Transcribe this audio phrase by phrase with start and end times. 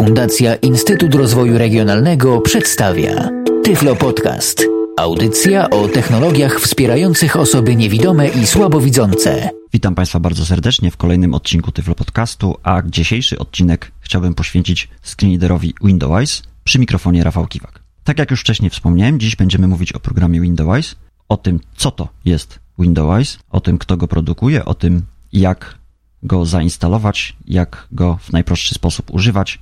[0.00, 3.28] Fundacja Instytut Rozwoju Regionalnego przedstawia
[3.64, 4.64] Tyflo Podcast.
[4.98, 9.50] Audycja o technologiach wspierających osoby niewidome i słabowidzące.
[9.72, 15.74] Witam Państwa bardzo serdecznie w kolejnym odcinku Tyflo Podcastu, a dzisiejszy odcinek chciałbym poświęcić screenreaderowi
[15.84, 17.82] Windows przy mikrofonie Rafał Kiwak.
[18.04, 20.96] Tak jak już wcześniej wspomniałem, dziś będziemy mówić o programie Windows,
[21.28, 25.78] o tym co to jest Windows, o tym kto go produkuje, o tym jak
[26.22, 29.58] go zainstalować, jak go w najprostszy sposób używać,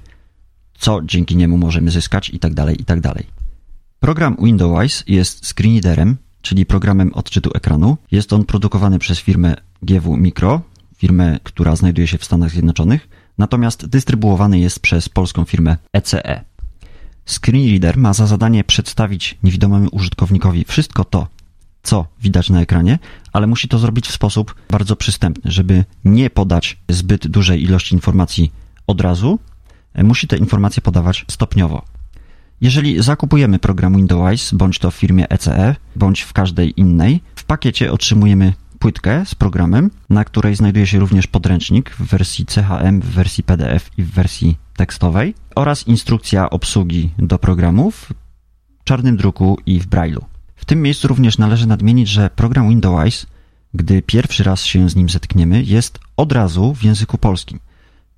[0.79, 3.01] co dzięki niemu możemy zyskać itd., tak itd.
[3.03, 3.25] Tak
[4.01, 7.97] Program Windows jest screenreaderem, czyli programem odczytu ekranu.
[8.11, 10.61] Jest on produkowany przez firmę GW Micro,
[10.97, 16.45] firmę, która znajduje się w Stanach Zjednoczonych, natomiast dystrybuowany jest przez polską firmę ECE.
[17.27, 21.27] Screenreader ma za zadanie przedstawić niewidomemu użytkownikowi wszystko to,
[21.83, 22.99] co widać na ekranie,
[23.33, 28.53] ale musi to zrobić w sposób bardzo przystępny, żeby nie podać zbyt dużej ilości informacji
[28.87, 29.39] od razu,
[30.05, 31.83] musi te informacje podawać stopniowo.
[32.61, 37.93] Jeżeli zakupujemy program Windows, bądź to w firmie ECE, bądź w każdej innej, w pakiecie
[37.93, 43.45] otrzymujemy płytkę z programem, na której znajduje się również podręcznik w wersji CHM, w wersji
[43.45, 48.13] PDF i w wersji tekstowej oraz instrukcja obsługi do programów
[48.81, 50.25] w czarnym druku i w Braille'u.
[50.57, 53.27] W tym miejscu również należy nadmienić, że program Windows,
[53.75, 57.61] gdy pierwszy raz się z nim zetkniemy, jest od razu w języku polskim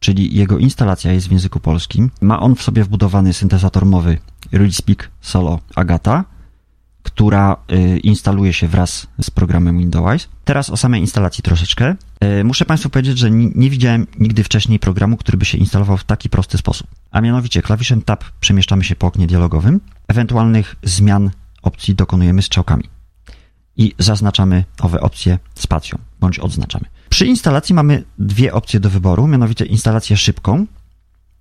[0.01, 2.11] czyli jego instalacja jest w języku polskim.
[2.21, 4.19] Ma on w sobie wbudowany syntezator mowy
[4.53, 6.25] RealSpeak Solo Agata,
[7.03, 10.29] która y, instaluje się wraz z programem Windows.
[10.45, 11.97] Teraz o samej instalacji troszeczkę.
[12.41, 16.05] Y, muszę Państwu powiedzieć, że nie widziałem nigdy wcześniej programu, który by się instalował w
[16.05, 16.87] taki prosty sposób.
[17.11, 21.31] A mianowicie klawiszem Tab przemieszczamy się po oknie dialogowym, ewentualnych zmian
[21.63, 22.85] opcji dokonujemy strzałkami
[23.77, 26.85] i zaznaczamy owe opcje spacją bądź odznaczamy.
[27.11, 30.67] Przy instalacji mamy dwie opcje do wyboru, mianowicie instalację szybką.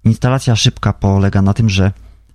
[0.03, 1.91] Instalacja szybka polega na tym, że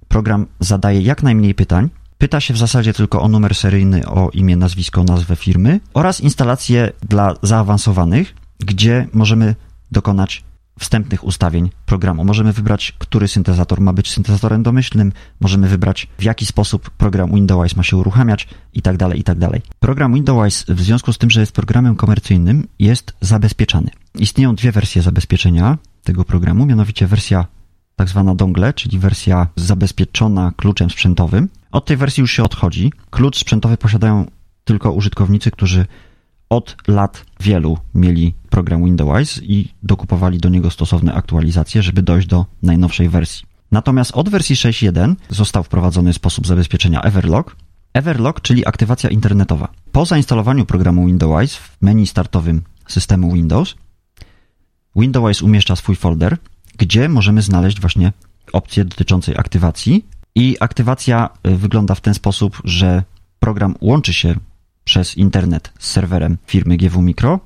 [0.09, 4.57] program zadaje jak najmniej pytań, pyta się w zasadzie tylko o numer seryjny, o imię,
[4.57, 9.55] nazwisko, nazwę firmy oraz instalację dla zaawansowanych, gdzie możemy
[9.93, 10.45] dokonać
[10.79, 12.25] wstępnych ustawień programu.
[12.25, 17.77] Możemy wybrać, który syntezator ma być syntezatorem domyślnym, możemy wybrać, w jaki sposób program Windows
[17.77, 19.49] ma się uruchamiać itd., tak itd.
[19.51, 23.91] Tak program Windows, w związku z tym, że jest programem komercyjnym, jest zabezpieczany.
[24.15, 27.47] Istnieją dwie wersje zabezpieczenia tego programu, mianowicie wersja
[27.97, 31.49] tak zwana dongle, czyli wersja zabezpieczona kluczem sprzętowym.
[31.73, 32.93] Od tej wersji już się odchodzi.
[33.11, 34.27] Klucz sprzętowy posiadają
[34.65, 35.87] tylko użytkownicy, którzy
[36.49, 42.47] od lat wielu mieli program Windows i dokupowali do niego stosowne aktualizacje, żeby dojść do
[42.63, 43.47] najnowszej wersji.
[43.71, 47.57] Natomiast od wersji 6.1 został wprowadzony sposób zabezpieczenia Everlock.
[47.95, 49.69] Everlock, czyli aktywacja internetowa.
[49.93, 53.75] Po zainstalowaniu programu Windows w menu startowym systemu Windows,
[54.97, 56.37] Windows umieszcza swój folder,
[56.79, 58.13] gdzie możemy znaleźć właśnie
[58.53, 60.07] opcję dotyczącej aktywacji.
[60.35, 63.03] I aktywacja y, wygląda w ten sposób, że
[63.39, 64.35] program łączy się
[64.85, 67.41] przez internet z serwerem firmy GW Micro,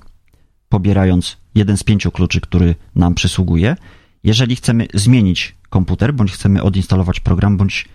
[0.69, 3.77] pobierając jeden z pięciu kluczy, który nam przysługuje.
[4.25, 7.89] Jeżeli chcemy zmienić komputer, bądź chcemy odinstalować program, bądź,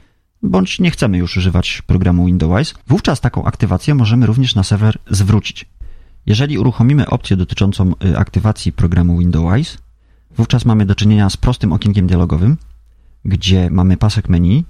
[0.44, 5.66] bądź nie chcemy już używać programu Windows, wówczas taką aktywację możemy również na serwer zwrócić.
[6.26, 9.78] Jeżeli uruchomimy opcję dotyczącą y, aktywacji programu Windows,
[10.38, 12.58] wówczas mamy do czynienia z prostym okienkiem dialogowym,
[13.26, 14.66] gdzie mamy pasek menu,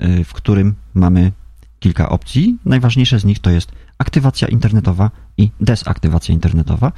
[0.00, 1.32] y, w którym mamy
[1.80, 2.58] kilka opcji.
[2.64, 6.92] Najważniejsze z nich to jest aktywacja internetowa i dezaktywacja internetowa,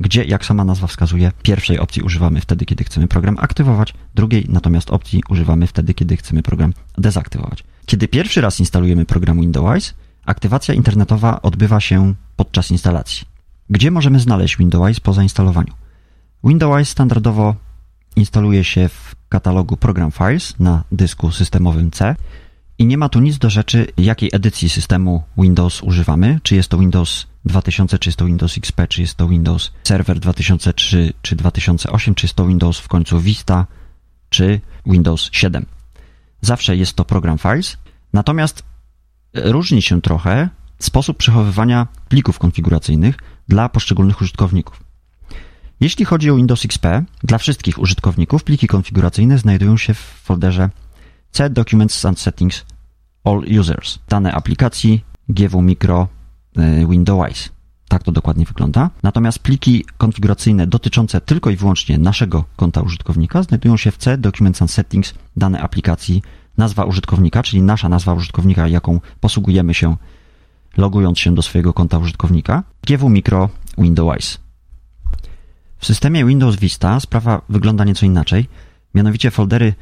[0.00, 4.90] gdzie, jak sama nazwa wskazuje, pierwszej opcji używamy wtedy, kiedy chcemy program aktywować, drugiej natomiast
[4.90, 7.64] opcji używamy wtedy, kiedy chcemy program dezaktywować.
[7.86, 9.94] Kiedy pierwszy raz instalujemy program Windows,
[10.26, 13.26] aktywacja internetowa odbywa się podczas instalacji.
[13.70, 15.72] Gdzie możemy znaleźć Windows po zainstalowaniu?
[16.44, 17.54] Windows standardowo
[18.16, 22.16] instaluje się w katalogu Program Files na dysku systemowym C
[22.78, 26.40] i nie ma tu nic do rzeczy, jakiej edycji systemu Windows używamy.
[26.42, 30.20] Czy jest to Windows 2000, czy jest to Windows XP, czy jest to Windows Server
[30.20, 33.66] 2003, czy 2008, czy jest to Windows w końcu Vista,
[34.30, 35.66] czy Windows 7.
[36.40, 37.76] Zawsze jest to program Files,
[38.12, 38.62] natomiast
[39.34, 40.48] różni się trochę
[40.78, 43.16] sposób przechowywania plików konfiguracyjnych
[43.48, 44.82] dla poszczególnych użytkowników.
[45.80, 46.86] Jeśli chodzi o Windows XP,
[47.22, 50.70] dla wszystkich użytkowników pliki konfiguracyjne znajdują się w folderze
[51.30, 52.64] C Documents and Settings
[53.24, 53.98] All Users.
[54.08, 56.08] Dane aplikacji GW Micro
[56.88, 57.48] Windows.
[57.88, 58.90] Tak to dokładnie wygląda.
[59.02, 64.62] Natomiast pliki konfiguracyjne dotyczące tylko i wyłącznie naszego konta użytkownika znajdują się w C Documents
[64.62, 66.22] and Settings dane aplikacji,
[66.58, 69.96] nazwa użytkownika, czyli nasza nazwa użytkownika, jaką posługujemy się
[70.76, 73.48] logując się do swojego konta użytkownika, GW Micro
[73.78, 74.38] Windows.
[75.78, 78.48] W systemie Windows Vista sprawa wygląda nieco inaczej.
[78.94, 79.74] Mianowicie foldery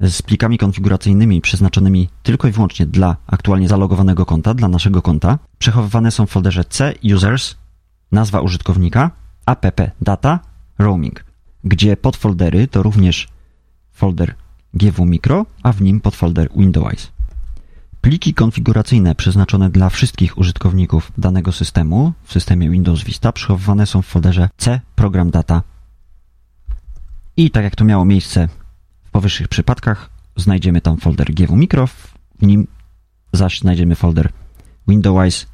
[0.00, 6.10] z plikami konfiguracyjnymi przeznaczonymi tylko i wyłącznie dla aktualnie zalogowanego konta, dla naszego konta, przechowywane
[6.10, 7.54] są w folderze C users,
[8.12, 9.10] nazwa użytkownika,
[9.46, 10.40] app data,
[10.78, 11.24] roaming,
[11.64, 13.28] gdzie podfoldery to również
[13.92, 14.34] folder
[14.74, 17.12] GW Micro, a w nim podfolder Windows.
[18.00, 24.06] Pliki konfiguracyjne przeznaczone dla wszystkich użytkowników danego systemu w systemie Windows Vista przechowywane są w
[24.06, 25.62] folderze C Program Data.
[27.36, 28.48] I tak jak to miało miejsce
[29.16, 32.66] powyższych przypadkach, znajdziemy tam folder GW Micro, w nim
[33.32, 34.28] zaś znajdziemy folder
[34.88, 35.46] Windows.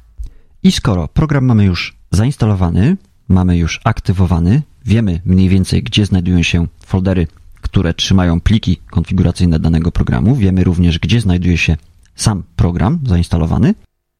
[0.63, 6.67] I skoro program mamy już zainstalowany, mamy już aktywowany, wiemy mniej więcej, gdzie znajdują się
[6.85, 7.27] foldery,
[7.61, 11.77] które trzymają pliki konfiguracyjne danego programu, wiemy również, gdzie znajduje się
[12.15, 13.73] sam program zainstalowany.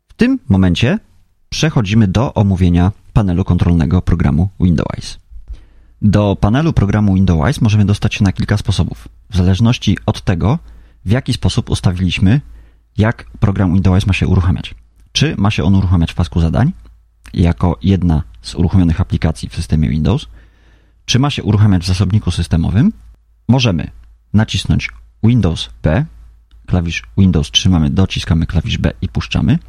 [0.07, 0.99] W tym momencie
[1.49, 5.22] przechodzimy do omówienia panelu kontrolnego programu Windows.
[6.03, 10.59] Do panelu programu Windows możemy dostać się na kilka sposobów, w zależności od tego,
[11.05, 12.41] w jaki sposób ustawiliśmy,
[12.97, 14.75] jak program Windows ma się uruchamiać.
[15.11, 16.71] Czy ma się on uruchamiać w pasku zadań,
[17.33, 20.27] jako jedna z uruchomionych aplikacji w systemie Windows,
[21.05, 22.93] czy ma się uruchamiać w zasobniku systemowym,
[23.47, 23.91] możemy
[24.33, 24.89] nacisnąć
[25.23, 26.05] Windows B,
[26.67, 29.59] klawisz Windows trzymamy, dociskamy klawisz B i puszczamy.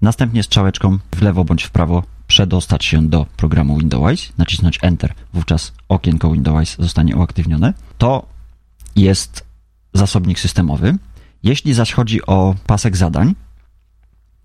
[0.00, 5.72] Następnie strzałeczką w lewo bądź w prawo przedostać się do programu Windows, nacisnąć Enter, wówczas
[5.88, 7.74] okienko Windows zostanie uaktywnione.
[7.98, 8.26] To
[8.96, 9.44] jest
[9.94, 10.96] zasobnik systemowy.
[11.42, 13.34] Jeśli zaś chodzi o pasek zadań,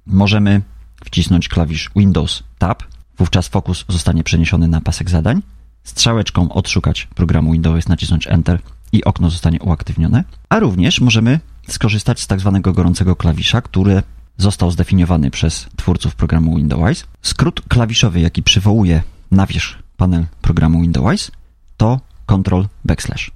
[0.06, 0.62] możemy
[1.06, 2.84] wcisnąć klawisz Windows Tab,
[3.18, 5.42] wówczas fokus zostanie przeniesiony na pasek zadań.
[5.84, 8.60] Strzałeczką odszukać programu Windows, nacisnąć Enter
[8.92, 10.24] i okno zostanie uaktywnione.
[10.50, 14.04] A również możemy skorzystać z tak zwanego gorącego klawisza, który
[14.38, 17.04] został zdefiniowany przez twórców programu Windows.
[17.22, 21.32] Skrót klawiszowy, jaki przywołuje na wierzch panel programu Windows,
[21.78, 23.32] to Ctrl backslash.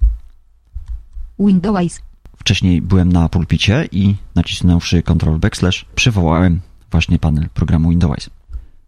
[1.40, 2.02] Windows.
[2.38, 6.62] Wcześniej byłem na pulpicie i nacisnąwszy Ctrl backslash przywołałem
[6.92, 8.30] właśnie panel programu Windows.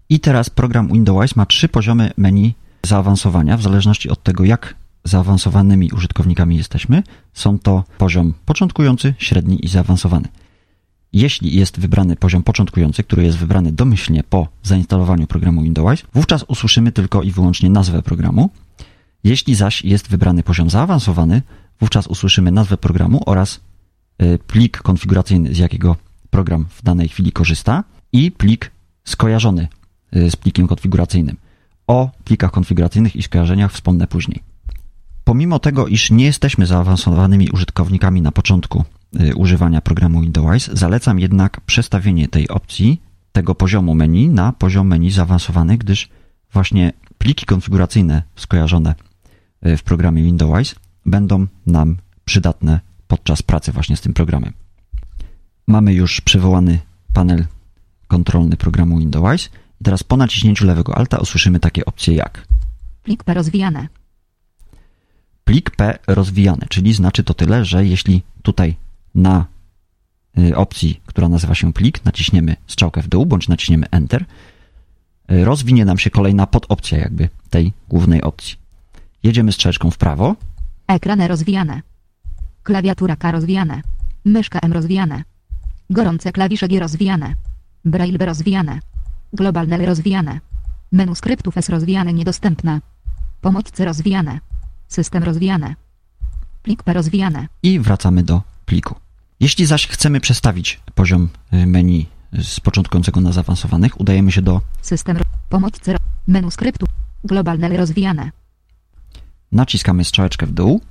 [0.09, 5.91] I teraz program Windows ma trzy poziomy menu zaawansowania, w zależności od tego, jak zaawansowanymi
[5.91, 10.27] użytkownikami jesteśmy, są to poziom początkujący, średni i zaawansowany.
[11.13, 16.91] Jeśli jest wybrany poziom początkujący, który jest wybrany domyślnie po zainstalowaniu programu Windows, wówczas usłyszymy
[16.91, 18.49] tylko i wyłącznie nazwę programu.
[19.23, 21.41] Jeśli zaś jest wybrany poziom zaawansowany,
[21.79, 23.59] wówczas usłyszymy nazwę programu oraz
[24.21, 25.95] y, plik konfiguracyjny, z jakiego
[26.29, 27.83] program w danej chwili korzysta
[28.13, 28.71] i plik
[29.03, 29.67] skojarzony
[30.15, 31.37] y, z plikiem konfiguracyjnym.
[31.87, 34.43] O plikach konfiguracyjnych i skojarzeniach wspomnę później.
[35.23, 38.83] Pomimo tego, iż nie jesteśmy zaawansowanymi użytkownikami na początku
[39.35, 43.01] używania programu Windows, zalecam jednak przestawienie tej opcji,
[43.31, 46.09] tego poziomu menu na poziom menu zaawansowany, gdyż
[46.53, 48.95] właśnie pliki konfiguracyjne skojarzone
[49.65, 50.75] y, w programie Windows
[51.05, 54.53] będą nam przydatne podczas pracy właśnie z tym programem.
[55.67, 56.79] Mamy już przywołany
[57.13, 57.45] panel
[58.07, 59.49] kontrolny programu Windows
[59.81, 62.47] i teraz po naciśnięciu lewego alta usłyszymy takie opcje jak
[63.03, 63.87] Plik P rozwijane.
[65.43, 68.75] plik P rozwijany, czyli znaczy to tyle, że jeśli tutaj
[69.15, 69.45] na
[70.39, 74.25] y, opcji, która nazywa się plik, naciśniemy strzałkę w dół bądź naciśniemy Enter,
[75.31, 78.55] y, rozwinie nam się kolejna podopcja jakby tej głównej opcji.
[79.23, 80.35] Jedziemy strzałeczką w prawo,
[80.87, 81.81] Ekrany rozwijane.
[82.63, 83.81] Klawiatura K rozwijane.
[84.25, 85.23] Myszka M rozwijane.
[85.89, 87.33] Gorące klawisze G rozwijane.
[87.85, 88.79] Braille B rozwijane.
[89.33, 90.39] Globalne L rozwijane.
[90.91, 92.81] Menu skryptów S rozwijane niedostępne.
[93.41, 94.39] Pomoc C rozwijane.
[94.87, 95.75] System rozwijane.
[96.63, 97.47] Plik P rozwijane.
[97.63, 98.95] i wracamy do pliku.
[99.43, 102.05] Jeśli zaś chcemy przestawić poziom y, menu
[102.41, 105.17] z początkującego na zaawansowanych, udajemy się do System
[105.49, 105.73] Pomoc
[106.27, 106.85] Menu skryptu.
[107.23, 108.31] Globalne rozwijane.
[109.51, 110.81] naciskamy strzałeczkę w dół,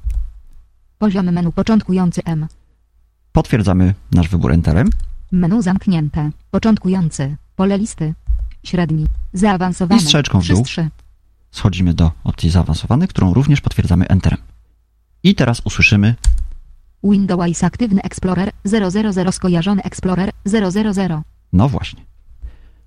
[0.99, 2.47] Poziom menu początkujący M.
[3.33, 4.91] potwierdzamy nasz wybór Enterem
[5.33, 6.31] Menu zamknięte.
[6.51, 7.37] Początkujący.
[7.57, 8.15] Pole listy.
[8.65, 9.07] Średni.
[9.33, 10.01] Zaawansowany.
[10.01, 10.63] I strzałeczką w dół.
[10.65, 10.91] 3.
[11.51, 14.39] schodzimy do opcji zaawansowanych, którą również potwierdzamy Enterem.
[15.23, 16.15] I teraz usłyszymy
[17.05, 21.23] Windows Aktywny Explorer 000 skojarzony Explorer 000.
[21.53, 22.03] No właśnie.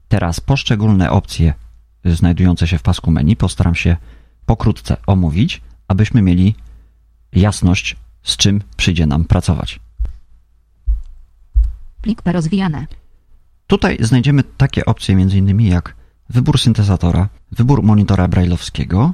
[0.07, 1.53] Teraz poszczególne opcje
[2.05, 3.97] znajdujące się w pasku menu postaram się
[4.45, 6.55] pokrótce omówić, abyśmy mieli
[7.33, 9.79] jasność, z czym przyjdzie nam pracować.
[12.01, 12.87] Plik rozwijane.
[13.67, 15.61] Tutaj znajdziemy takie opcje m.in.
[15.61, 15.95] jak
[16.29, 19.13] wybór syntezatora, wybór monitora brailleowskiego,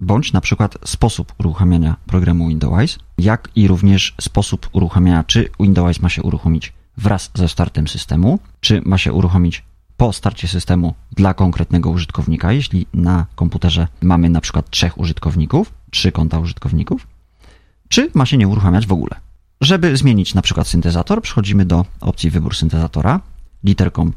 [0.00, 6.08] bądź na przykład sposób uruchamiania programu Windows, jak i również sposób uruchamiania, czy Windows ma
[6.08, 9.64] się uruchomić wraz ze startem systemu, czy ma się uruchomić
[9.96, 16.12] po starcie systemu dla konkretnego użytkownika, jeśli na komputerze mamy na przykład trzech użytkowników, trzy
[16.12, 17.06] konta użytkowników,
[17.88, 19.16] czy ma się nie uruchamiać w ogóle.
[19.60, 23.20] Żeby zmienić na przykład syntezator, przechodzimy do opcji wybór syntezatora
[23.64, 24.10] literką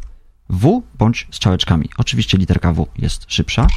[0.50, 1.90] W bądź strzałeczkami.
[1.98, 3.68] Oczywiście literka W jest szybsza.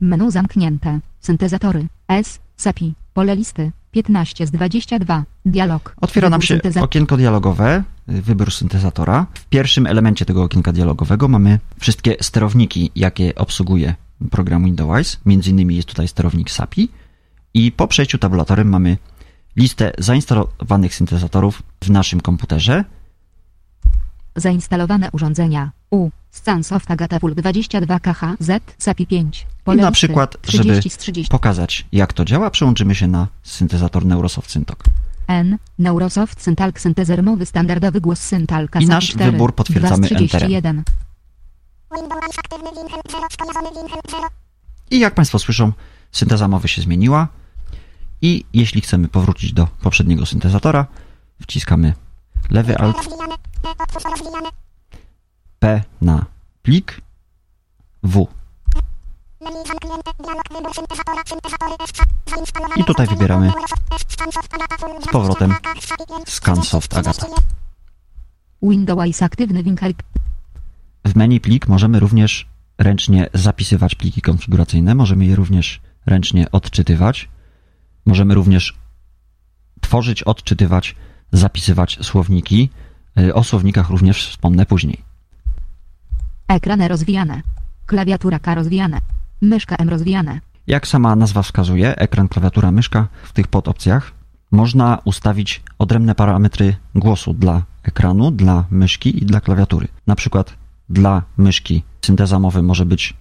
[0.00, 1.00] Menu zamknięte.
[1.20, 1.86] Syntezatory.
[2.08, 2.38] S.
[2.56, 2.94] SAPI.
[3.14, 3.72] Pole listy.
[3.90, 5.24] 15 z 22.
[5.44, 5.94] Dialog.
[6.00, 9.26] Otwiera nam się okienko dialogowe, y, wybór syntezatora.
[9.34, 13.94] W pierwszym elemencie tego okienka dialogowego mamy wszystkie sterowniki, jakie obsługuje
[14.30, 15.20] program Windows.
[15.26, 16.88] Między innymi jest tutaj sterownik SAPI.
[17.54, 18.96] I po przejściu tabulatorem mamy
[19.56, 22.84] listę zainstalowanych syntezatorów w naszym komputerze.
[24.36, 25.70] Zainstalowane urządzenia.
[25.90, 26.10] U.
[26.30, 28.74] Scansoft Agata Pulp 22 KH Z.
[28.78, 29.46] SAPI 5.
[29.66, 31.30] I na przykład, żeby 30 z 30.
[31.30, 34.84] pokazać jak to działa, przełączymy się na syntezator Neurosoft Syntok.
[35.26, 35.58] N.
[35.78, 40.84] Neurosoft Syntalk syntezer mowy standardowy głos Syntalka I nasz 4, wybór potwierdzamy 2 z 31.
[44.90, 45.72] I jak Państwo słyszą,
[46.12, 47.28] synteza mowy się zmieniła.
[48.22, 50.86] I jeśli chcemy powrócić do poprzedniego syntezatora,
[51.42, 51.94] wciskamy
[52.50, 52.96] lewy alt
[55.58, 56.26] P na
[56.62, 57.00] plik
[58.02, 58.26] W.
[62.76, 63.52] I tutaj wybieramy
[65.02, 65.54] z powrotem
[66.26, 67.26] Scansoft Agata.
[68.62, 69.94] Windows aktywny Winkel.
[71.04, 72.46] W menu plik możemy również
[72.78, 77.28] ręcznie zapisywać pliki konfiguracyjne, możemy je również ręcznie odczytywać.
[78.06, 78.74] Możemy również
[79.80, 80.94] tworzyć, odczytywać,
[81.32, 82.70] zapisywać słowniki.
[83.18, 85.07] Y, O słownikach również wspomnę później.
[86.48, 87.42] Ekrany rozwijane.
[87.86, 88.98] Klawiatura K rozwijane.
[89.40, 90.40] Myszka M rozwijane.
[90.66, 94.12] Jak sama nazwa wskazuje, ekran, klawiatura, myszka, w tych podopcjach
[94.50, 99.88] można ustawić odrębne parametry głosu dla ekranu, dla myszki i dla klawiatury.
[100.06, 100.54] Na przykład
[100.88, 103.14] dla myszki synteza mowy może być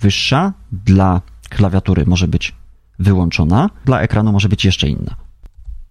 [0.00, 2.54] wyższa, dla klawiatury może być
[2.98, 5.16] wyłączona, dla ekranu może być jeszcze inna.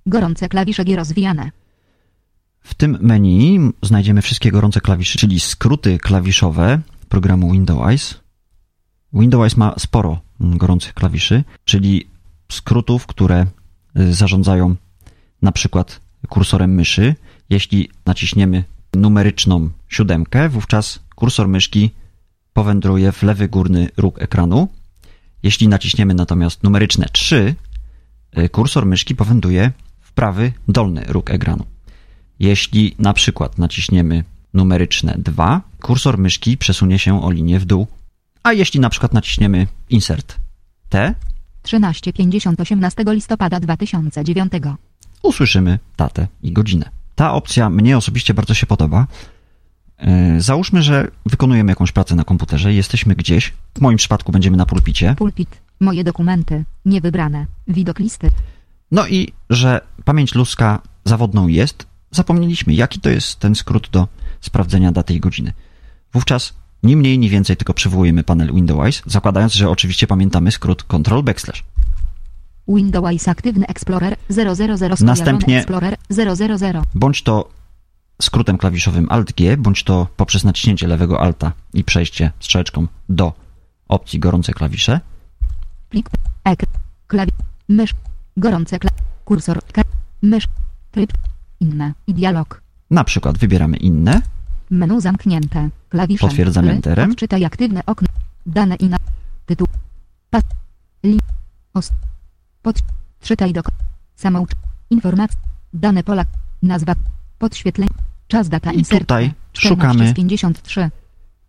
[0.05, 1.51] Gorące klawisze G rozwijane.
[2.69, 8.19] W tym menu znajdziemy wszystkie gorące klawisze, czyli skróty klawiszowe programu Windows.
[9.13, 12.07] Windows ma sporo gorących klawiszy, czyli
[12.51, 13.45] skrótów, które
[13.99, 14.75] y, zarządzają
[15.41, 17.15] na przykład kursorem myszy.
[17.49, 21.91] Jeśli naciśniemy numeryczną siódemkę, wówczas kursor myszki
[22.53, 24.67] powędruje w lewy górny róg ekranu.
[25.43, 27.55] Jeśli naciśniemy natomiast numeryczne 3,
[28.38, 31.65] y, kursor myszki powędruje w prawy dolny róg ekranu.
[32.39, 37.88] Jeśli na przykład naciśniemy numeryczne 2, kursor myszki przesunie się o linię w dół.
[38.43, 40.38] A jeśli na przykład naciśniemy Insert
[40.89, 41.15] T,
[41.63, 44.51] 13.50 18 listopada 2009.
[45.22, 46.89] usłyszymy datę i godzinę.
[47.15, 49.08] Ta opcja mnie osobiście bardzo się podoba.
[50.01, 54.65] Yy, Załóżmy, że wykonujemy jakąś pracę na komputerze, jesteśmy gdzieś, w moim przypadku będziemy na
[54.65, 55.62] pulpicie, Pulpit.
[55.79, 56.65] Moje dokumenty.
[56.86, 57.46] Niewybrane.
[57.67, 58.29] Widok listy.
[58.91, 64.07] no i że pamięć ludzka zawodną jest, zapomnieliśmy, jaki to jest ten skrót do
[64.41, 65.53] sprawdzenia daty i godziny.
[66.13, 71.21] Wówczas ni mniej, ni więcej, tylko przywołujemy panel Windows, zakładając, że oczywiście pamiętamy skrót Ctrl
[71.23, 71.63] backslash.
[72.67, 76.81] Windows aktywny Explorer 000 skojarzony Następnie- Explorer 000.
[76.95, 77.49] Bądź to
[78.21, 83.33] skrótem klawiszowym Alt-G, bądź to poprzez naciśnięcie lewego Alta i przejście strzałeczką do
[83.87, 84.99] opcji gorące klawisze.
[85.89, 86.09] Plik.
[86.43, 86.59] Ek.
[87.07, 87.31] Klawi.
[87.69, 87.91] Mysz.
[88.37, 88.91] Gorące kla.
[89.25, 89.59] Kursor.
[89.71, 89.81] K.
[90.21, 90.45] Mysz.
[90.91, 91.13] Tryb.
[91.59, 91.93] Inne.
[92.07, 92.61] I dialog.
[92.91, 94.21] Na przykład wybieramy inne,
[94.69, 95.69] Menu zamknięte.
[95.89, 96.27] Klawisze.
[96.27, 97.11] Potwierdzamy enterem.
[97.11, 98.07] Odczytaj aktywne okno.
[98.45, 98.97] Dane i na.
[99.45, 99.67] Tytuł.
[100.29, 100.43] Pas.
[101.03, 101.19] Li.
[101.73, 101.91] Os.
[102.61, 102.79] Pod.
[103.21, 103.61] Czytaj do.
[104.15, 104.45] Samą.
[104.89, 105.39] Informacja.
[105.73, 106.25] Dane pola.
[106.63, 106.93] Nazwa.
[107.39, 107.91] Podświetlenie.
[108.27, 108.99] Czas data I insert.
[109.01, 110.89] tutaj 14 szukamy- z 53.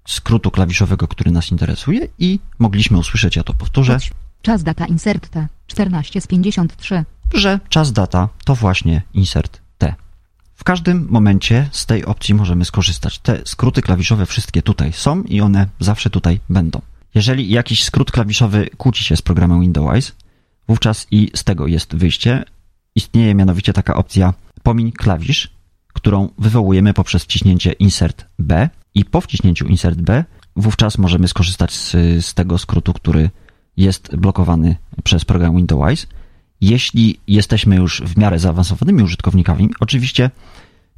[0.08, 4.10] skrótu klawiszowego, który nas interesuje i mogliśmy usłyszeć, ja to powtórzę, Podś-
[4.42, 5.46] Czas data insert T.
[5.66, 7.04] 14 z 53.
[7.34, 9.59] że czas data to właśnie insert.
[10.60, 13.18] W każdym momencie z tej opcji możemy skorzystać.
[13.18, 16.80] Te skróty klawiszowe wszystkie tutaj są i one zawsze tutaj będą.
[17.14, 20.12] Jeżeli jakiś skrót klawiszowy kłóci się z programem Windows,
[20.68, 22.44] wówczas i z tego jest wyjście.
[22.94, 25.50] Istnieje mianowicie taka opcja pomiń klawisz,
[25.92, 30.24] którą wywołujemy poprzez wciśnięcie Insert B i po wciśnięciu Insert B
[30.56, 31.90] wówczas możemy skorzystać z,
[32.26, 33.30] z tego skrótu, który
[33.76, 36.06] jest blokowany przez program Windows.
[36.60, 40.30] Jeśli jesteśmy już w miarę zaawansowanymi użytkownikami, oczywiście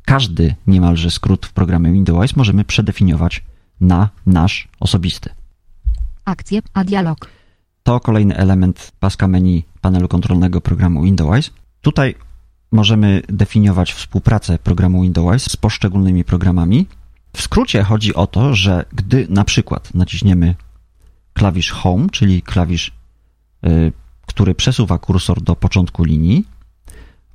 [0.05, 3.43] każdy niemalże skrót w programie Windows możemy przedefiniować
[3.81, 5.31] na nasz osobisty.
[6.25, 6.63] Akcje.
[6.75, 7.29] A dialog.
[7.83, 11.51] To kolejny element paska menu panelu kontrolnego programu Windows.
[11.81, 12.15] Tutaj
[12.73, 16.87] możemy definiować współpracę programu Windows z poszczególnymi programami.
[17.37, 20.55] W skrócie chodzi o to, że gdy na przykład naciśniemy
[21.33, 22.93] klawisz Home, czyli klawisz,
[23.67, 23.93] y,
[24.27, 26.45] który przesuwa kursor do początku linii,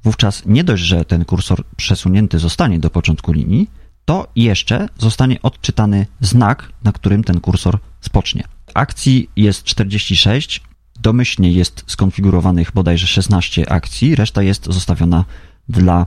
[0.03, 3.69] wówczas nie dość, że ten kursor przesunięty zostanie do początku linii,
[4.05, 8.43] to jeszcze zostanie odczytany znak, na którym ten kursor spocznie.
[8.73, 10.61] Akcji jest 46,
[10.99, 15.25] domyślnie jest skonfigurowanych bodajże 16 akcji, reszta jest zostawiona
[15.69, 16.05] dla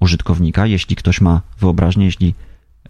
[0.00, 0.66] użytkownika.
[0.66, 2.34] Jeśli ktoś ma wyobraźnię, jeśli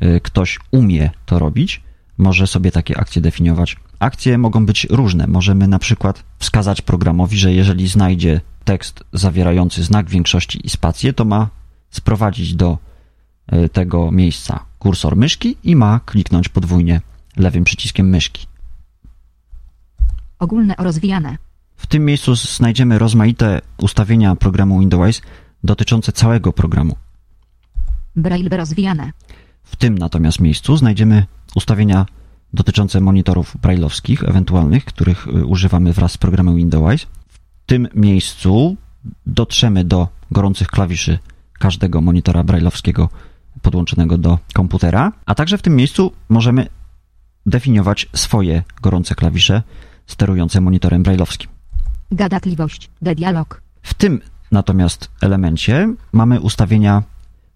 [0.02, 1.80] y, ktoś umie to robić,
[2.18, 3.76] może sobie takie akcje definiować.
[3.98, 5.26] Akcje mogą być różne.
[5.26, 11.24] Możemy na przykład wskazać programowi, że jeżeli znajdzie tekst zawierający znak większości i spację, to
[11.24, 11.48] ma
[11.90, 12.78] sprowadzić do
[13.52, 17.00] y, tego miejsca kursor myszki i ma kliknąć podwójnie
[17.36, 18.46] lewym przyciskiem myszki.
[20.38, 21.36] Ogólne rozwijane.
[21.76, 25.22] W tym miejscu znajdziemy rozmaite ustawienia programu Windows
[25.64, 26.96] dotyczące całego programu.
[28.16, 29.12] Braille rozwijane.
[29.62, 32.06] W tym natomiast miejscu znajdziemy ustawienia
[32.56, 37.02] dotyczące monitorów brailleowskich, ewentualnych, których y, używamy wraz z programem Windows.
[37.28, 38.76] W tym miejscu
[39.26, 41.18] dotrzemy do gorących klawiszy
[41.58, 43.08] każdego monitora brailleowskiego
[43.62, 46.66] podłączonego do komputera, a także w tym miejscu możemy
[47.46, 49.62] definiować swoje gorące klawisze
[50.06, 51.50] sterujące monitorem brailleowskim.
[52.12, 52.90] Gadatliwość.
[53.02, 53.62] Dialog.
[53.82, 54.20] W tym
[54.52, 57.02] natomiast elemencie mamy ustawienia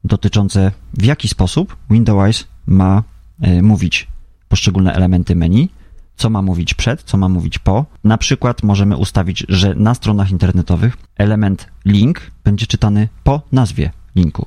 [0.05, 3.03] dotyczące w jaki sposób Windows ma
[3.47, 4.10] y, mówić
[4.51, 5.69] poszczególne elementy menu,
[6.17, 7.87] co ma mówić przed, co ma mówić po.
[8.05, 14.47] Na przykład możemy ustawić, że na stronach internetowych element link będzie czytany po nazwie linku.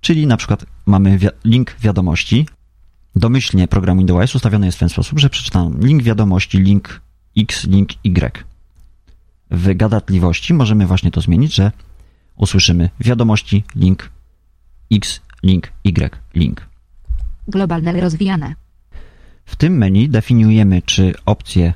[0.00, 2.46] Czyli na przykład mamy wi link wiadomości.
[3.16, 7.00] Domyślnie program Windows ustawiony jest w ten sposób, że przeczytam link wiadomości, link
[7.38, 8.44] X, link Y.
[9.50, 11.72] W gadatliwości możemy właśnie to zmienić, że
[12.36, 14.10] usłyszymy wiadomości, link
[14.92, 16.66] X, link Y, link.
[17.48, 18.65] Globalne rozwijane.
[19.46, 21.74] W tym menu definiujemy, czy opcje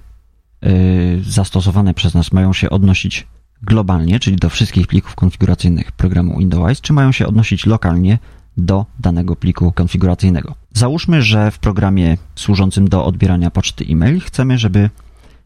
[0.67, 3.27] y, zastosowane przez nas mają się odnosić
[3.63, 8.19] globalnie, czyli do wszystkich plików konfiguracyjnych programu Windows, czy mają się odnosić lokalnie
[8.57, 10.55] do danego pliku konfiguracyjnego.
[10.73, 14.91] Załóżmy, że w programie służącym do odbierania poczty e-mail chcemy, żeby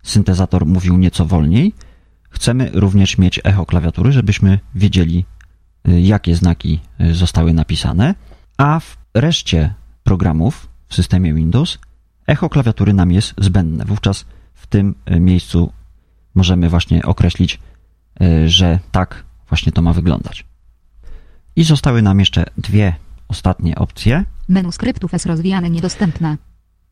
[0.03, 1.73] syntezator mówił nieco wolniej.
[2.31, 5.25] Chcemy również mieć echo klawiatury, żebyśmy wiedzieli,
[5.89, 8.15] y, jakie znaki y, zostały napisane,
[8.57, 11.79] a w reszcie programów w systemie Windows
[12.27, 13.85] echo klawiatury nam jest zbędne.
[13.85, 15.73] Wówczas w tym y, miejscu
[16.35, 17.61] możemy właśnie określić,
[18.47, 20.45] że tak właśnie to ma wyglądać.
[21.57, 22.95] I zostały nam jeszcze dwie
[23.29, 24.25] ostatnie opcje.
[24.49, 26.37] Menu skryptów jest rozwijane niedostępne.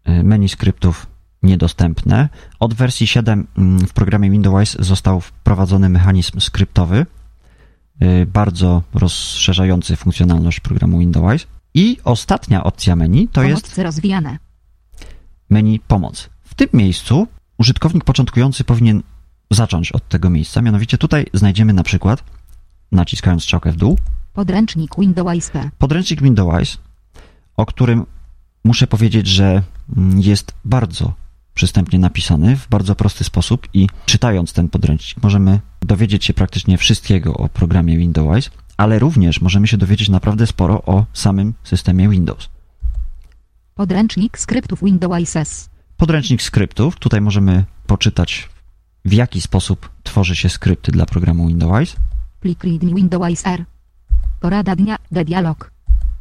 [0.07, 1.07] Menu skryptów
[1.42, 2.29] niedostępne.
[2.61, 7.07] Od wersji 7 mm, w programie Windows został wprowadzony mechanizm skryptowy,
[8.27, 11.47] bardzo rozszerzający funkcjonalność programu Windows.
[11.75, 14.38] I ostatnia opcja menu to jest rozwijane.
[15.53, 16.31] Menu pomoc.
[16.45, 17.27] W tym miejscu
[17.59, 19.03] użytkownik początkujący powinien
[19.51, 22.25] zacząć od tego miejsca, mianowicie tutaj znajdziemy na przykład,
[22.93, 23.99] naciskając strzałkę w dół,
[24.33, 25.71] Podręcznik Windows P.
[25.79, 26.79] podręcznik Windows,
[27.57, 28.07] o którym
[28.65, 29.62] muszę powiedzieć, że
[29.97, 31.12] mm, jest bardzo
[31.55, 37.35] przystępnie napisany w bardzo prosty sposób i czytając ten podręcznik możemy dowiedzieć się praktycznie wszystkiego
[37.35, 42.49] o programie Windows, ale również możemy się dowiedzieć naprawdę sporo o samym systemie Windows.
[43.74, 45.68] Podręcznik skryptów Windows S.
[45.96, 48.48] Podręcznik skryptów, tutaj możemy poczytać
[49.04, 51.96] w jaki sposób tworzy się skrypty dla programu Windows.
[52.40, 53.64] Plik readme Windows R.
[54.40, 55.70] Porada dnia, dialog.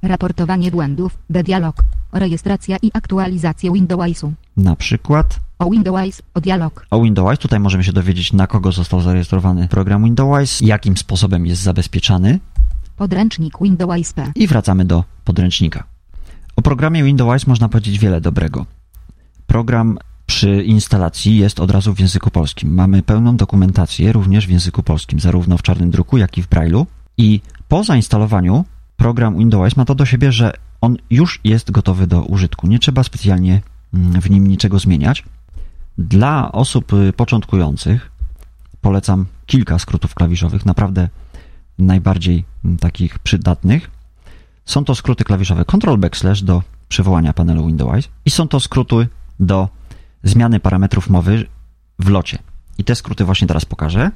[0.02, 1.76] Raportowanie błędów, dialog.
[2.12, 4.34] Rejestracja i aktualizacja Windowsu.
[4.58, 6.86] Na przykład O Windows, o dialog.
[6.92, 7.40] o Windows.
[7.40, 12.40] Tutaj możemy się dowiedzieć, na kogo został zarejestrowany program Windows, jakim sposobem jest zabezpieczany
[12.98, 14.32] Podręcznik Windows P.
[14.36, 15.84] i wracamy do podręcznika.
[16.62, 18.66] O programie Windows można powiedzieć wiele dobrego.
[19.48, 22.74] Program przy instalacji jest od razu w języku polskim.
[22.74, 26.86] Mamy pełną dokumentację również w języku polskim, zarówno w czarnym druku, jak i w braille'u.
[27.18, 28.66] I po zainstalowaniu
[28.98, 32.68] program Windows ma to do siebie, że on już jest gotowy do użytku.
[32.68, 33.62] Nie trzeba specjalnie
[33.94, 35.24] mm, w nim niczego zmieniać.
[35.98, 38.12] Dla osób y, początkujących
[38.82, 41.10] polecam kilka skrótów klawiszowych, naprawdę
[41.80, 44.01] najbardziej mm, takich przydatnych.
[44.66, 49.08] Są to skróty klawiszowe Ctrl backslash do przywołania panelu Windows i są to skróty
[49.40, 49.70] do
[50.24, 51.48] zmiany parametrów mowy
[52.00, 52.38] w locie.
[52.78, 54.12] I te skróty właśnie teraz pokażę.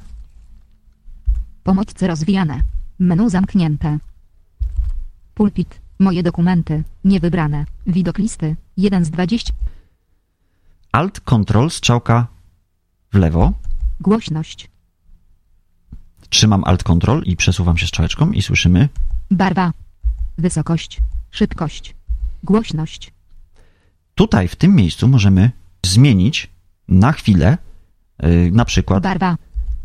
[1.64, 2.60] Pomoccy rozwijane.
[2.98, 3.98] Menu zamknięte.
[5.34, 5.80] Pulpit.
[5.98, 6.84] Moje dokumenty.
[7.04, 7.66] Niewybrane.
[7.86, 8.56] Widok listy.
[8.76, 9.52] 1 z 20.
[10.92, 12.26] Alt Ctrl strzałka
[13.12, 13.52] w lewo.
[14.00, 14.70] Głośność.
[16.28, 18.88] Trzymam Alt Ctrl i przesuwam się strzałeczką i słyszymy
[19.30, 19.72] Barwa.
[20.38, 21.00] Wysokość.
[21.30, 21.94] Szybkość.
[22.42, 23.12] Głośność.
[24.14, 25.50] tutaj w tym miejscu możemy
[25.86, 26.50] zmienić
[26.88, 27.58] na chwilę
[28.22, 29.36] yy, na przykład Barwa.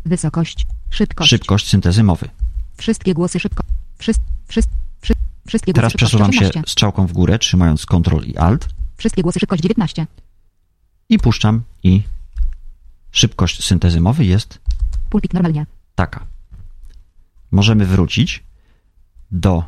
[0.04, 0.66] Wysokość.
[0.90, 1.30] Szybkość.
[1.30, 2.28] szybkość syntezy mowy.
[2.76, 3.64] Wszystkie głosy szybko.
[3.98, 4.70] Wszyscy, wszyscy,
[5.46, 6.72] wszystkie Teraz głosy szybkość przesuwam się 18.
[6.72, 10.06] strzałką w górę, trzymając Ctrl i Alt Wszystkie głosy szybkość 19.
[11.08, 12.02] i puszczam i
[13.10, 14.58] szybkość syntezy mowy jest
[15.10, 15.66] Pulpit normalnie.
[15.94, 16.26] taka.
[17.50, 18.44] Możemy wrócić
[19.30, 19.64] do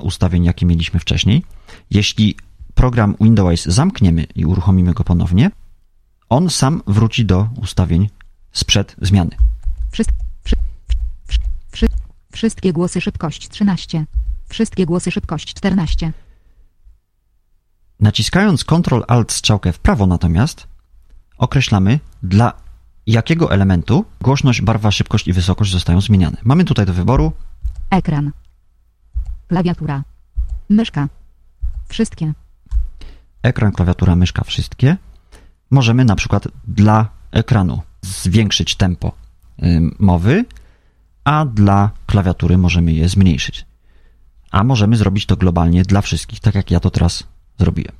[0.00, 1.44] ustawień, jakie mieliśmy wcześniej.
[1.90, 2.36] Jeśli
[2.74, 5.50] program Windows zamkniemy i uruchomimy go ponownie,
[6.28, 8.08] on sam wróci do ustawień
[8.52, 9.36] sprzed zmiany.
[9.90, 10.12] Wszyscy,
[10.44, 10.56] wszy,
[11.26, 11.40] wszy,
[11.72, 11.86] wszy,
[12.32, 14.06] wszystkie głosy szybkość 13.
[14.48, 16.12] Wszystkie głosy szybkość 14.
[18.00, 20.66] Naciskając Ctrl Alt strzałkę w prawo natomiast
[21.38, 22.52] określamy dla
[23.06, 26.36] jakiego elementu głośność, barwa, szybkość i wysokość zostają zmieniane.
[26.44, 27.32] Mamy tutaj do wyboru
[27.90, 28.32] Ekran.
[29.48, 30.02] Klawiatura.
[30.68, 31.08] Myszka.
[31.88, 32.32] Wszystkie.
[33.42, 34.96] ekran, klawiatura, myszka, wszystkie.
[35.70, 39.12] Możemy na przykład dla ekranu zwiększyć tempo
[39.98, 40.44] mowy,
[41.24, 43.66] a dla klawiatury możemy je zmniejszyć.
[44.50, 47.24] A możemy zrobić to globalnie dla wszystkich, tak jak ja to teraz
[47.58, 47.94] zrobiłem.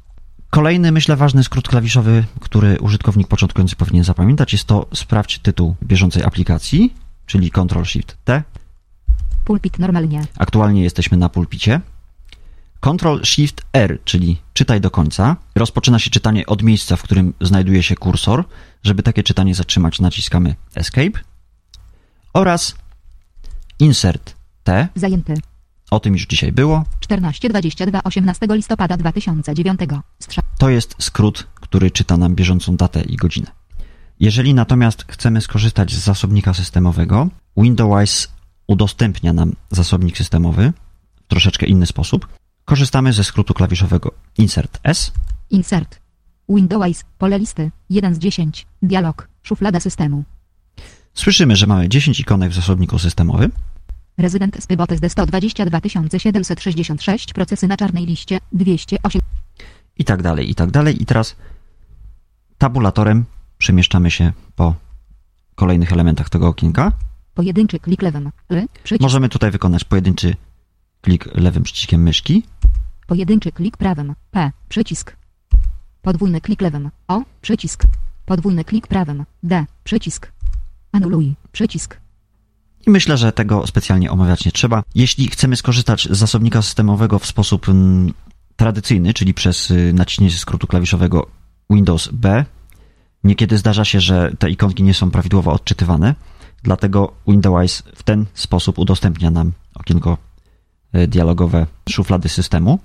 [0.50, 6.22] Kolejny, myślę, ważny skrót klawiszowy, który użytkownik początkujący powinien zapamiętać, jest to sprawdź tytuł bieżącej
[6.24, 6.94] aplikacji,
[7.26, 8.42] czyli Ctrl-Shift-T.
[9.48, 10.26] Pulpit normalnie.
[10.38, 11.80] Aktualnie jesteśmy na pulpicie.
[12.80, 15.36] Ctrl-Shift-R, czyli czytaj do końca.
[15.54, 18.44] Rozpoczyna się czytanie od miejsca, w którym znajduje się kursor.
[18.82, 21.20] Żeby takie czytanie zatrzymać, naciskamy Escape.
[22.32, 22.74] Oraz
[23.78, 24.88] Insert T.
[24.94, 25.34] Zajęty.
[25.90, 26.84] O tym już dzisiaj było.
[27.08, 29.80] 14.22 18 listopada 2009.
[30.18, 30.44] Strzał.
[30.58, 33.46] To jest skrót, który czyta nam bieżącą datę i godzinę.
[34.20, 38.28] Jeżeli natomiast chcemy skorzystać z zasobnika systemowego, Windows
[38.68, 40.72] udostępnia nam zasobnik systemowy
[41.24, 42.28] w troszeczkę inny sposób.
[42.64, 45.12] Korzystamy ze skrótu klawiszowego Insert S.
[45.50, 46.00] Insert.
[46.48, 47.04] Windows.
[47.18, 47.70] Pole listy.
[47.90, 48.66] 1 z 10.
[48.82, 49.28] Dialog.
[49.42, 50.24] Szuflada systemu.
[51.14, 53.52] Słyszymy, że mamy 10 ikonek w zasobniku systemowym.
[54.18, 55.80] Rezydent Spybotes D 122
[56.18, 57.32] 766.
[57.32, 58.38] Procesy na czarnej liście.
[58.52, 59.22] 208.
[59.96, 61.02] i tak dalej, i tak dalej.
[61.02, 61.36] I teraz
[62.58, 63.24] tabulatorem
[63.58, 64.74] przemieszczamy się po
[65.54, 66.92] kolejnych elementach tego okienka.
[67.38, 68.30] Pojedynczy klik lewym.
[68.48, 68.66] L.
[68.82, 69.02] Przycisk.
[69.02, 70.34] Możemy tutaj wykonać pojedynczy
[71.00, 72.42] klik lewym przyciskiem myszki.
[73.06, 74.14] Pojedynczy klik prawym.
[74.30, 74.52] P.
[74.68, 75.16] Przycisk.
[76.02, 76.90] Podwójny klik lewym.
[77.08, 77.22] O.
[77.42, 77.84] Przycisk.
[78.26, 79.24] Podwójny klik prawym.
[79.42, 79.66] D.
[79.84, 80.32] Przycisk.
[80.92, 81.34] Anuluj.
[81.52, 81.96] Przycisk.
[82.86, 84.82] I myślę, że tego specjalnie omawiać nie trzeba.
[84.94, 88.12] Jeśli chcemy skorzystać z zasobnika systemowego w sposób mm,
[88.56, 91.26] tradycyjny, czyli przez y, naciśnięcie skrótu klawiszowego
[91.70, 92.44] Windows B,
[93.24, 96.14] niekiedy zdarza się, że te ikonki nie są prawidłowo odczytywane,
[96.62, 100.18] dlatego Windows w ten sposób udostępnia nam okienko
[100.94, 102.78] y, dialogowe szuflady systemu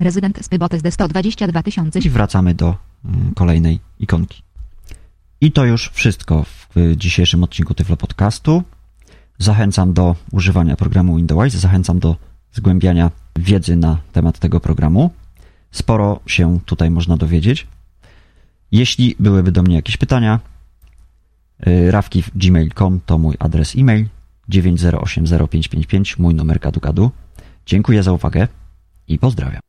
[0.00, 1.62] Rezydent Spybotes D 122
[2.04, 4.42] i wracamy do y, kolejnej ikonki.
[5.40, 8.62] I to już wszystko w y, dzisiejszym odcinku Tyflo Podcastu.
[9.38, 12.16] Zachęcam do używania programu Windows, zachęcam do
[12.52, 15.10] zgłębiania wiedzy na temat tego programu.
[15.70, 17.66] Sporo się tutaj można dowiedzieć.
[18.72, 20.40] Jeśli byłyby do mnie jakieś pytania,
[21.66, 24.06] y, rawki.gmail.com to mój adres e-mail
[24.48, 27.10] 9080555, mój numer gadu-gadu.
[27.66, 28.48] Dziękuję za uwagę
[29.08, 29.60] i pozdrawiam.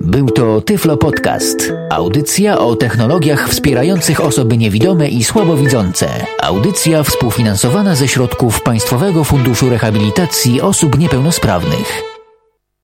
[0.00, 1.72] Był to Tyflo Podcast.
[1.90, 6.08] Audycja o technologiach wspierających osoby niewidome i słabowidzące.
[6.42, 12.13] Audycja współfinansowana ze środków Państwowego Funduszu Rehabilitacji Osób Niepełnosprawnych.